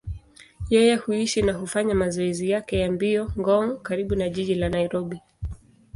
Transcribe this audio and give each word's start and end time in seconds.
Yeye 0.69 0.95
huishi 0.95 1.41
na 1.41 1.53
hufanya 1.53 1.95
mazoezi 1.95 2.49
yake 2.49 2.79
ya 2.79 2.91
mbio 2.91 3.31
Ngong, 3.39 3.77
karibu 3.81 4.15
na 4.15 4.29
jiji 4.29 4.55
la 4.55 4.69
Nairobi. 4.69 5.21